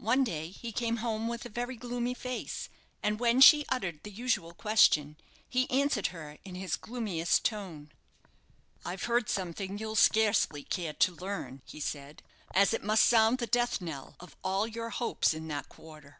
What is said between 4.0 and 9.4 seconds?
the usual question, he answered her in his gloomiest tone. "I've heard